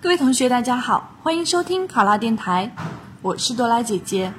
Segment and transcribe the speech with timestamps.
[0.00, 2.72] 各位同学，大家好，欢迎收听考拉电台，
[3.20, 4.32] 我是多拉姐姐。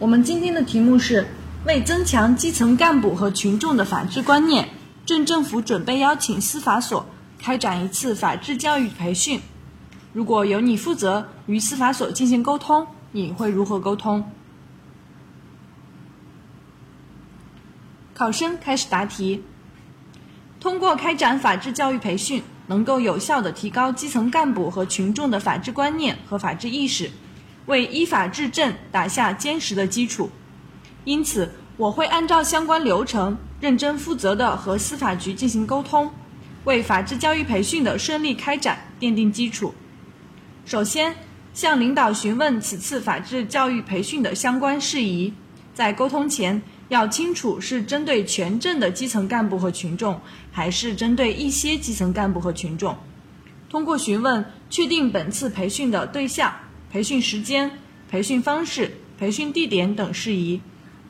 [0.00, 1.24] 我们今天的题目是：
[1.64, 4.68] 为增强基层干部和群众的法治观念，
[5.06, 7.06] 镇政府准备邀请司法所
[7.38, 9.40] 开展一次法治教育培训。
[10.12, 14.32] 如果由你负责与司法所进行沟通，你会如何沟通？
[18.14, 19.44] 考生开始答题。
[20.58, 27.10] 通过开展法治教育培训，能够有效地提高基层干部和群众的法治观念和法治意识，
[27.66, 30.30] 为依法治政打下坚实的基础。
[31.04, 36.10] 因此，我会按照相关流程，认真负责地和司法局进行沟通，
[36.64, 39.74] 为法治教育培训的顺利开展奠定基础。
[40.64, 41.14] 首先，
[41.54, 45.32] 向领导询问此次法治教育培训的相关事宜，
[45.74, 46.62] 在沟通前。
[46.88, 50.20] 要清楚是针对全镇的基层干部和群众，
[50.50, 52.96] 还是针对一些基层干部和群众。
[53.68, 56.54] 通过询问，确定本次培训的对象、
[56.90, 57.70] 培训时间、
[58.10, 60.62] 培训方式、培训地点等事宜，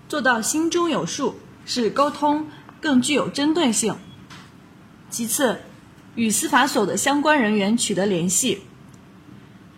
[0.08, 2.48] 做到心中有数，使沟通
[2.80, 3.94] 更具有针对性。
[5.08, 5.60] 其次，
[6.16, 8.58] 与司法所的相关人员取得联系，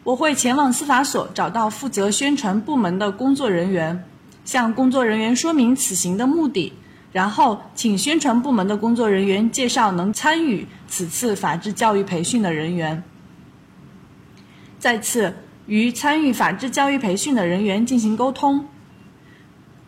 [0.02, 4.06] 我会前往司法所找到负责宣传部门的工作人员。
[4.44, 6.72] 向工作人员说明此行的目的，
[7.12, 13.02] 然后请宣传部门的工作人员介绍能参与此次法治教育培训的人员。
[14.78, 15.34] 再次
[15.66, 18.66] 与参与法治教育培训的人员进行沟通，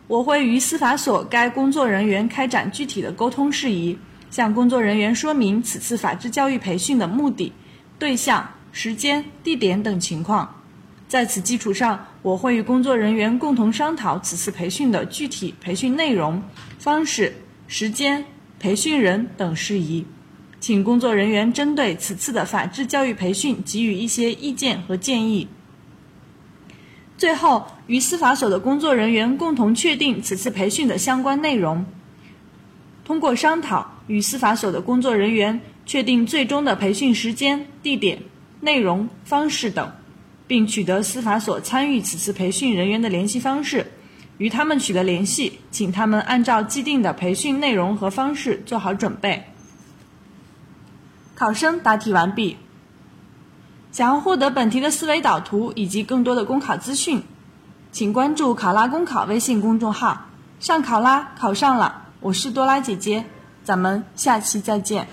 [0.07, 3.97] 我会与司法所该工作人员开展具体的沟通事宜，
[4.29, 7.51] 向工作人员说明此次法治教育培训的目的、
[7.97, 10.62] 对象、时间、地点等情况。
[11.07, 16.41] 在此基础上，我会与工作人员共同商讨此次培训的具体培训内容、
[16.79, 17.35] 方式、
[17.67, 18.25] 时间、
[18.59, 20.05] 培训人等事宜，
[20.59, 25.47] 请工作人员针对此次的法治教育培训给予一些意见和建议。
[27.15, 31.85] 最后，与司法所的工作人员共同确定此次培训的相关内容，
[33.05, 38.19] 通过商讨与司法所的工作人员确定最终的培训时间、地点、
[38.61, 39.91] 内容、方式等。
[40.53, 43.91] 并取得司法所参与此次培训人员的联系方式，
[44.37, 49.45] 与他们取得联系，请他们按照既定的培训内容和方式做好准备。
[51.33, 52.57] 考生答题完毕。
[53.91, 57.23] 想要获得本题的思维导图以及更多的公考资讯，
[57.91, 60.27] 请关注“考拉公考”微信公众号。
[60.59, 63.25] 上考拉考上了，我是多拉姐姐，
[63.63, 65.07] 咱们下期再见。